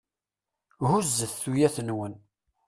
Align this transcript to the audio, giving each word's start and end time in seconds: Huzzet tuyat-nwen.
Huzzet 0.89 1.35
tuyat-nwen. 1.41 2.13